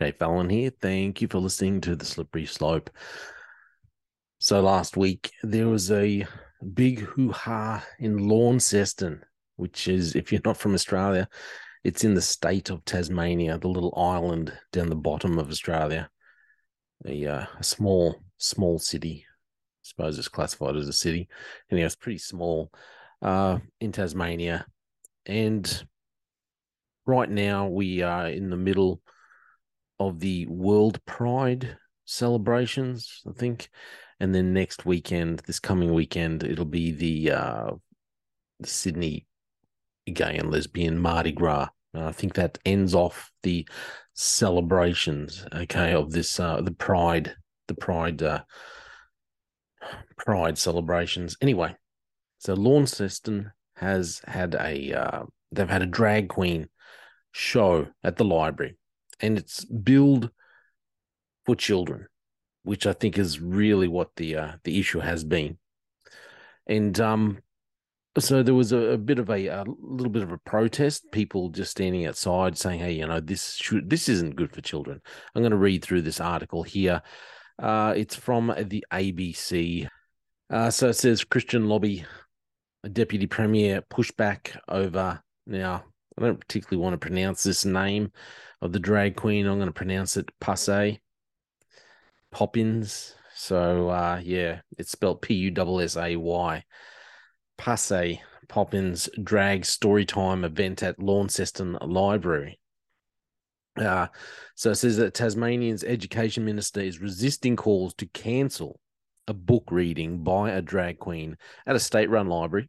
[0.00, 0.70] Jay Fallon here.
[0.80, 2.88] Thank you for listening to The Slippery Slope.
[4.38, 6.26] So, last week there was a
[6.72, 9.22] big hoo ha in Launceston,
[9.56, 11.28] which is, if you're not from Australia,
[11.84, 16.08] it's in the state of Tasmania, the little island down the bottom of Australia.
[17.04, 19.26] A, uh, a small, small city.
[19.28, 21.28] I suppose it's classified as a city.
[21.70, 22.72] Anyway, it's pretty small
[23.20, 24.64] uh, in Tasmania.
[25.26, 25.86] And
[27.04, 29.02] right now we are in the middle
[30.00, 31.76] of the World Pride
[32.06, 33.68] celebrations, I think.
[34.18, 37.70] And then next weekend, this coming weekend, it'll be the uh,
[38.64, 39.26] Sydney
[40.12, 41.68] Gay and Lesbian Mardi Gras.
[41.94, 43.68] I think that ends off the
[44.14, 47.34] celebrations, okay, of this uh, the Pride,
[47.68, 48.42] the Pride, uh,
[50.16, 51.36] Pride celebrations.
[51.40, 51.74] Anyway,
[52.38, 56.68] so Launceston has had a uh, they've had a drag queen
[57.32, 58.76] show at the library
[59.20, 60.30] and it's billed
[61.46, 62.06] for children,
[62.62, 65.58] which I think is really what the uh, the issue has been.
[66.66, 67.38] And um,
[68.18, 71.10] so there was a, a bit of a, a, little bit of a protest.
[71.12, 75.00] People just standing outside saying, "Hey, you know, this should this isn't good for children."
[75.34, 77.02] I'm going to read through this article here.
[77.58, 79.86] Uh, it's from the ABC.
[80.48, 82.04] Uh, so it says Christian lobby,
[82.92, 85.84] deputy premier pushback over now.
[86.20, 88.12] I don't particularly want to pronounce this name
[88.60, 89.46] of the drag queen.
[89.46, 91.00] I'm going to pronounce it Passe
[92.30, 93.14] Poppins.
[93.34, 96.64] So uh, yeah, it's spelled P U S A Y.
[97.56, 102.58] Passe Poppins drag storytime event at Launceston Library.
[103.76, 104.08] Uh,
[104.56, 108.78] so it says that Tasmanian's education minister is resisting calls to cancel
[109.28, 112.68] a book reading by a drag queen at a state run library,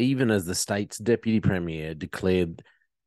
[0.00, 2.62] even as the state's deputy premier declared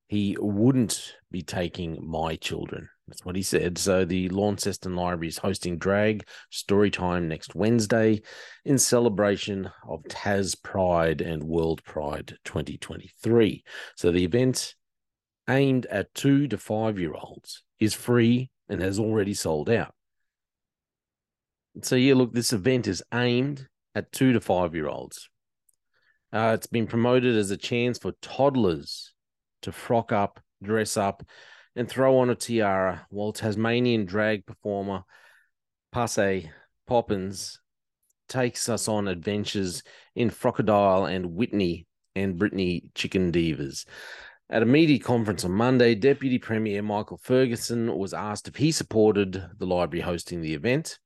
[0.07, 2.87] he wouldn't be taking my children.
[3.07, 3.77] That's what he said.
[3.77, 8.21] So the Launceston Library is hosting drag story time next Wednesday
[8.63, 13.63] in celebration of Tas Pride and World Pride 2023.
[13.97, 14.75] So the event
[15.49, 19.93] aimed at two to five year olds is free and has already sold out.
[21.81, 25.29] So yeah, look, this event is aimed at two to five year olds.
[26.33, 29.13] Uh, it's been promoted as a chance for toddlers
[29.61, 31.23] to frock up, dress up,
[31.75, 35.03] and throw on a tiara while Tasmanian drag performer
[35.91, 36.49] Passe
[36.87, 37.59] Poppins
[38.27, 39.83] takes us on adventures
[40.15, 41.85] in Crocodile and Whitney
[42.15, 43.85] and Brittany Chicken Divas.
[44.49, 49.43] At a media conference on Monday, Deputy Premier Michael Ferguson was asked if he supported
[49.59, 50.97] the library hosting the event.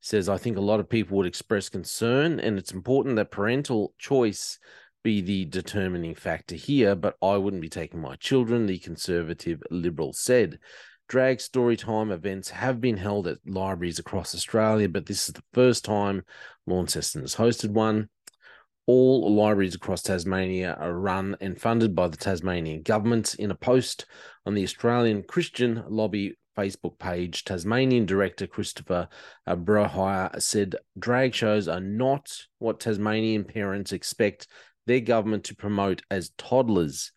[0.00, 3.94] Says, I think a lot of people would express concern, and it's important that parental
[3.98, 4.58] choice
[5.02, 10.12] be the determining factor here, but I wouldn't be taking my children, the conservative liberal
[10.12, 10.58] said.
[11.08, 15.44] Drag story time events have been held at libraries across Australia, but this is the
[15.52, 16.24] first time
[16.66, 18.08] Launceston has hosted one.
[18.86, 23.36] All libraries across Tasmania are run and funded by the Tasmanian government.
[23.36, 24.06] In a post
[24.44, 29.08] on the Australian Christian Lobby Facebook page, Tasmanian director Christopher
[29.46, 34.48] uh, Brohier said drag shows are not what Tasmanian parents expect
[34.86, 37.12] their government to promote as toddlers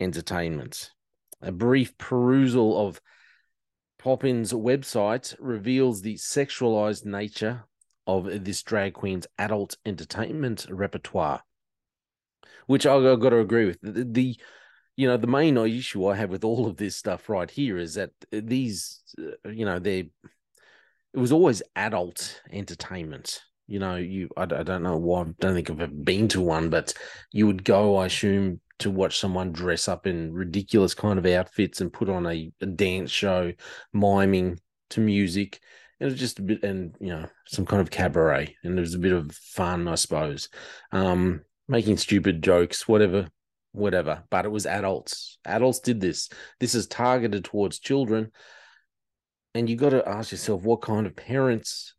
[0.00, 0.90] entertainment.
[1.40, 3.00] A brief perusal of
[3.98, 7.64] Poppins' website reveals the sexualized nature
[8.06, 11.42] of this drag queen's adult entertainment repertoire,
[12.66, 13.78] which I've got to agree with.
[13.80, 14.36] The, the,
[14.96, 17.94] you know, the main issue I have with all of this stuff right here is
[17.94, 20.10] that these, uh, you know, they
[21.14, 25.54] it was always adult entertainment you know, you I, I don't know why I don't
[25.54, 26.92] think I've ever been to one, but
[27.32, 31.80] you would go, I assume, to watch someone dress up in ridiculous kind of outfits
[31.80, 33.52] and put on a, a dance show,
[33.94, 34.58] miming
[34.90, 35.60] to music.
[36.00, 38.80] And it was just a bit, and you know, some kind of cabaret, and it
[38.80, 40.48] was a bit of fun, I suppose.
[40.90, 43.28] Um, making stupid jokes, whatever,
[43.72, 44.22] whatever.
[44.30, 45.38] But it was adults.
[45.44, 46.28] Adults did this.
[46.60, 48.30] This is targeted towards children.
[49.54, 51.94] And you got to ask yourself, what kind of parents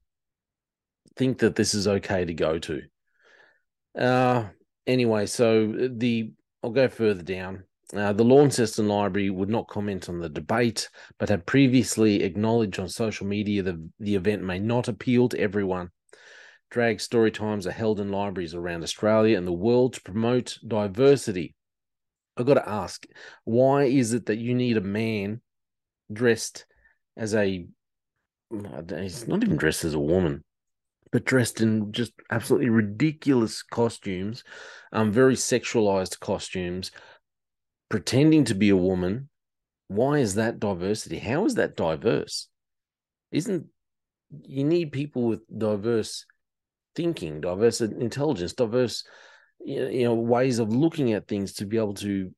[1.16, 2.82] think that this is okay to go to.
[3.98, 4.46] Uh,
[4.88, 6.32] anyway, so the
[6.64, 7.66] I'll go further down.
[7.94, 10.90] Uh, the Launceston Library would not comment on the debate,
[11.20, 15.90] but had previously acknowledged on social media that the event may not appeal to everyone.
[16.72, 21.54] Drag story times are held in libraries around Australia and the world to promote diversity.
[22.38, 23.06] I've got to ask,
[23.44, 25.42] why is it that you need a man
[26.12, 26.66] dressed
[27.16, 27.66] as a
[28.52, 30.44] he's not even dressed as a woman
[31.12, 34.44] but dressed in just absolutely ridiculous costumes,
[34.92, 36.92] um, very sexualized costumes,
[37.90, 39.30] pretending to be a woman
[39.88, 41.20] why is that diversity?
[41.20, 42.48] How is that diverse?
[43.32, 43.68] Isn't
[44.44, 46.26] you need people with diverse
[46.96, 49.04] thinking, diverse intelligence, diverse
[49.66, 52.32] you know ways of looking at things to be able to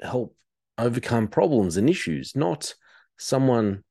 [0.00, 0.36] help
[0.76, 2.74] overcome problems and issues, not
[3.16, 3.82] someone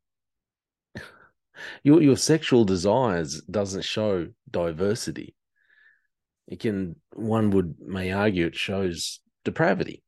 [1.84, 5.36] your your sexual desires doesn't show diversity.
[6.48, 10.04] It can one would may argue it shows depravity.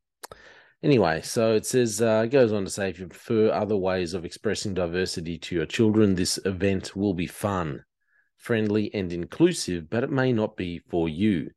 [0.81, 4.13] Anyway, so it says uh, it goes on to say if you prefer other ways
[4.13, 7.83] of expressing diversity to your children, this event will be fun,
[8.38, 11.50] friendly, and inclusive, but it may not be for you.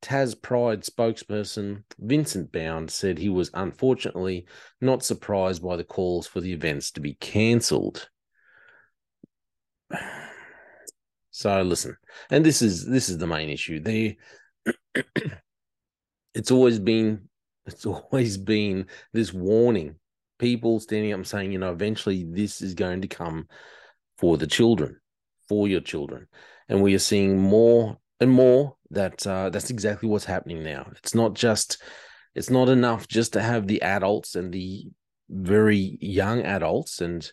[0.00, 4.46] Tas Pride spokesperson Vincent Bound said he was unfortunately
[4.80, 8.08] not surprised by the calls for the events to be cancelled.
[11.30, 11.96] So listen,
[12.32, 13.78] and this is this is the main issue.
[13.78, 14.16] They
[16.34, 17.28] it's always been
[17.64, 19.96] it's always been this warning.
[20.40, 23.46] People standing up and saying, you know, eventually this is going to come
[24.16, 24.98] for the children,
[25.48, 26.26] for your children.
[26.68, 30.90] And we are seeing more and more that uh, that's exactly what's happening now.
[30.96, 31.82] It's not just
[32.34, 34.86] it's not enough just to have the adults and the
[35.28, 37.30] very young adults and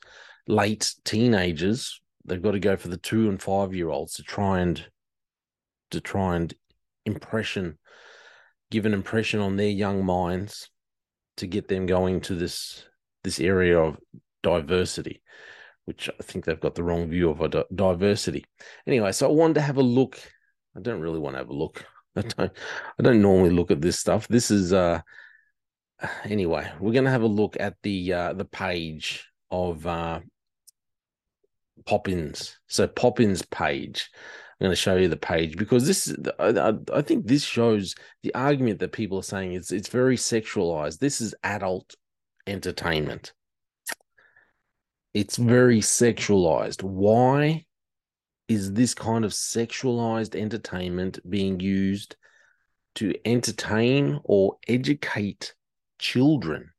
[0.48, 2.02] late teenagers.
[2.26, 4.84] They've got to go for the two and five year olds to try and
[5.92, 6.54] to try and
[7.06, 7.78] impression
[8.72, 10.70] give an impression on their young minds
[11.38, 12.84] to get them going to this
[13.24, 13.98] this area of
[14.42, 15.22] diversity
[15.86, 18.44] which I think they've got the wrong view of a diversity.
[18.88, 20.20] Anyway, so I wanted to have a look
[20.76, 21.86] I don't really want to have a look.
[22.16, 22.52] I don't.
[23.00, 24.28] I don't normally look at this stuff.
[24.28, 25.02] This is uh.
[26.26, 30.20] Anyway, we're gonna have a look at the uh the page of uh
[31.86, 32.58] Poppins.
[32.68, 34.10] So Poppins page.
[34.60, 37.94] I'm going to show you the page because this is I, I think this shows
[38.24, 41.00] the argument that people are saying it's it's very sexualized.
[41.00, 41.94] This is adult
[42.48, 43.34] entertainment.
[45.14, 46.84] It's very sexualized.
[46.84, 47.66] Why?
[48.48, 52.16] Is this kind of sexualized entertainment being used
[52.96, 55.54] to entertain or educate
[56.00, 56.72] children?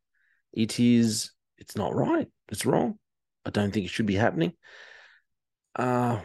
[0.53, 2.29] It is, it's not right.
[2.51, 2.99] It's wrong.
[3.45, 4.53] I don't think it should be happening.
[5.75, 6.21] Uh,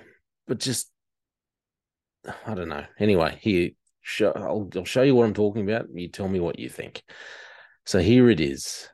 [0.47, 0.89] but just,
[2.45, 2.85] I don't know.
[2.99, 3.71] Anyway, here,
[4.01, 5.87] show, I'll, I'll show you what I'm talking about.
[5.93, 7.03] You tell me what you think.
[7.85, 8.87] So here it is.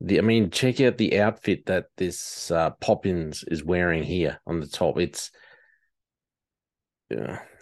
[0.00, 4.60] The, I mean, check out the outfit that this uh, Poppins is wearing here on
[4.60, 4.98] the top.
[4.98, 5.30] It's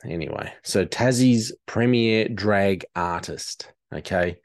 [0.04, 3.72] Anyway, so Tassie's premier drag artist.
[3.92, 4.38] Okay.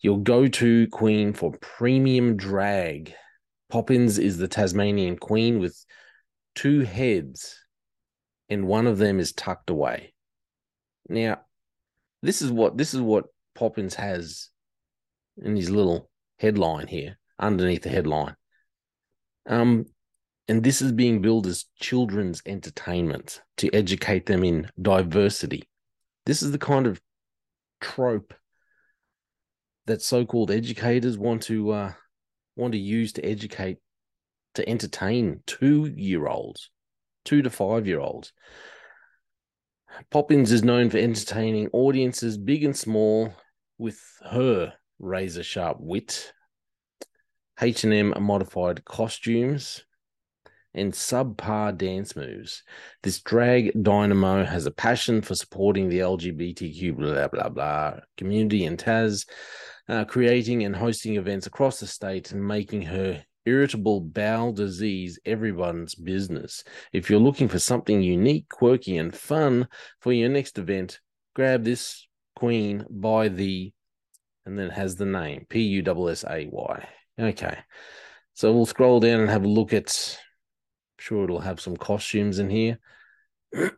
[0.00, 3.14] Your go to queen for premium drag.
[3.70, 5.84] Poppins is the Tasmanian queen with
[6.54, 7.58] two heads,
[8.48, 10.14] and one of them is tucked away.
[11.08, 11.40] Now,
[12.22, 14.50] this is what this is what Poppins has
[15.36, 16.08] in his little
[16.38, 18.36] headline here, underneath the headline.
[19.46, 19.86] Um,
[20.48, 25.68] and this is being billed as children's entertainment to educate them in diversity.
[26.24, 27.00] This is the kind of
[27.80, 28.32] trope
[29.86, 31.92] that so-called educators want to uh,
[32.56, 33.78] want to use to educate,
[34.54, 36.70] to entertain two-year-olds,
[37.24, 38.32] two to five-year-olds.
[40.10, 43.34] Poppins is known for entertaining audiences big and small
[43.78, 46.32] with her razor sharp wit,
[47.60, 49.84] H&M modified costumes,
[50.78, 52.62] and subpar dance moves.
[53.02, 58.76] This drag dynamo has a passion for supporting the LGBTQ blah blah blah community in
[58.76, 59.26] Tas,
[59.88, 65.94] uh, creating and hosting events across the state and making her irritable bowel disease everyone's
[65.94, 66.64] business.
[66.92, 69.68] If you're looking for something unique, quirky, and fun
[70.00, 71.00] for your next event,
[71.34, 72.06] grab this
[72.36, 73.72] queen by the
[74.44, 76.88] and then has the name P U S S A Y.
[77.20, 77.58] Okay.
[78.34, 80.18] So we'll scroll down and have a look at
[80.98, 82.78] sure it'll have some costumes in here.
[83.52, 83.70] there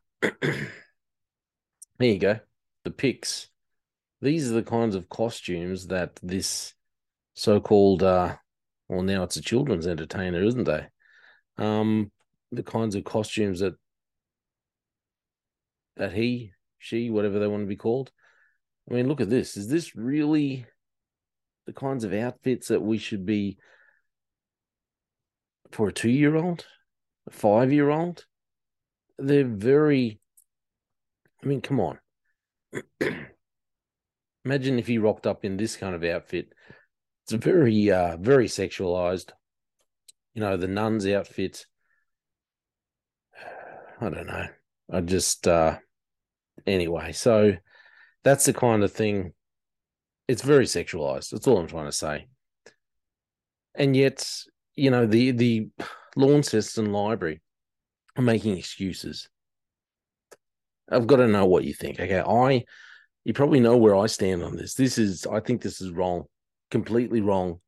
[2.00, 2.40] you go.
[2.84, 3.48] The pics.
[4.20, 6.74] These are the kinds of costumes that this
[7.34, 8.36] so-called uh
[8.88, 10.86] well now it's a children's entertainer, isn't they?
[11.56, 12.10] Um
[12.52, 13.74] the kinds of costumes that
[15.96, 18.10] that he, she, whatever they want to be called.
[18.90, 19.56] I mean, look at this.
[19.56, 20.66] Is this really
[21.66, 23.58] the kinds of outfits that we should be
[25.70, 26.66] for a two-year-old?
[27.30, 28.24] Five year old,
[29.18, 30.20] they're very,
[31.42, 31.98] I mean, come on.
[34.44, 36.52] Imagine if he rocked up in this kind of outfit.
[37.24, 39.30] It's very, uh, very sexualized.
[40.34, 41.66] You know, the nun's outfit.
[44.00, 44.46] I don't know.
[44.92, 45.78] I just, uh,
[46.66, 47.56] anyway, so
[48.24, 49.32] that's the kind of thing.
[50.28, 51.30] It's very sexualized.
[51.30, 52.28] That's all I'm trying to say.
[53.74, 54.28] And yet,
[54.74, 55.68] you know, the the
[56.16, 57.40] Launceston Library
[58.16, 59.28] are making excuses.
[60.90, 62.00] I've got to know what you think.
[62.00, 62.64] Okay, I
[63.24, 64.74] you probably know where I stand on this.
[64.74, 66.24] This is I think this is wrong,
[66.70, 67.60] completely wrong.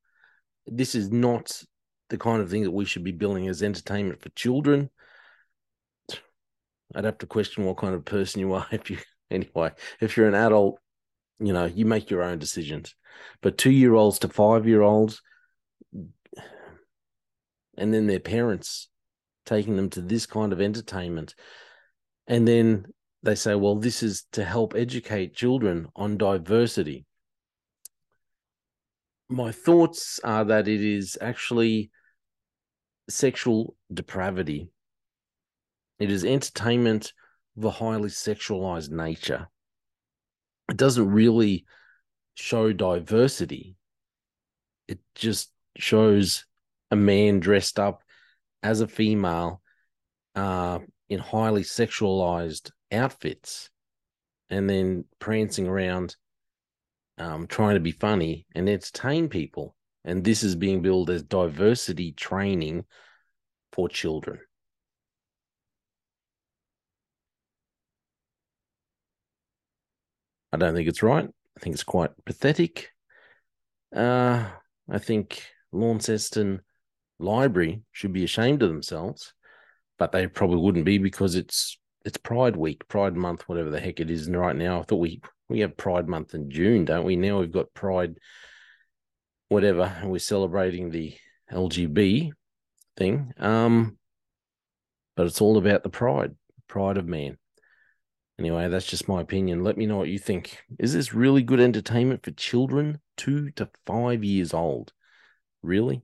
[0.66, 1.62] This is not
[2.08, 4.90] the kind of thing that we should be billing as entertainment for children.
[6.94, 8.98] I'd have to question what kind of person you are if you
[9.30, 10.78] anyway, if you're an adult,
[11.38, 12.94] you know, you make your own decisions.
[13.40, 15.22] But two year olds to five year olds,
[17.76, 18.88] and then their parents
[19.44, 21.34] taking them to this kind of entertainment.
[22.26, 22.86] And then
[23.22, 27.04] they say, well, this is to help educate children on diversity.
[29.28, 31.90] My thoughts are that it is actually
[33.08, 34.68] sexual depravity.
[35.98, 37.12] It is entertainment
[37.56, 39.48] of a highly sexualized nature.
[40.68, 41.64] It doesn't really
[42.34, 43.76] show diversity.
[44.88, 46.44] It just shows
[46.92, 48.02] a man dressed up
[48.62, 49.62] as a female
[50.36, 53.70] uh, in highly sexualized outfits
[54.50, 56.14] and then prancing around
[57.16, 59.74] um, trying to be funny and entertain people.
[60.04, 62.84] And this is being billed as diversity training
[63.72, 64.40] for children.
[70.52, 71.26] I don't think it's right.
[71.56, 72.90] I think it's quite pathetic.
[73.96, 74.50] Uh,
[74.90, 76.60] I think Launceston
[77.22, 79.34] Library should be ashamed of themselves,
[79.98, 84.00] but they probably wouldn't be because it's it's Pride Week, Pride Month, whatever the heck
[84.00, 84.80] it is right now.
[84.80, 87.16] I thought we we have Pride Month in June, don't we?
[87.16, 88.16] Now we've got Pride,
[89.48, 91.14] whatever, and we're celebrating the
[91.52, 92.32] LGB
[92.96, 93.32] thing.
[93.38, 93.98] Um,
[95.16, 96.34] but it's all about the pride,
[96.68, 97.36] pride of man.
[98.38, 99.62] Anyway, that's just my opinion.
[99.62, 100.58] Let me know what you think.
[100.78, 104.92] Is this really good entertainment for children two to five years old?
[105.62, 106.02] Really?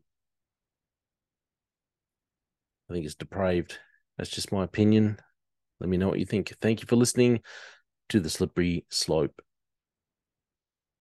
[2.88, 3.78] I think it's depraved.
[4.16, 5.18] That's just my opinion.
[5.80, 6.54] Let me know what you think.
[6.61, 7.40] Thank you for listening
[8.09, 9.40] to the Slippery Slope